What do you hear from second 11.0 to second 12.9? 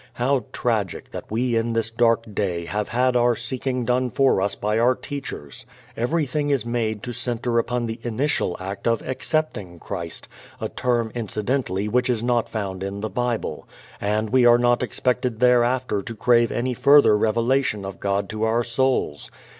incidentally, which is not found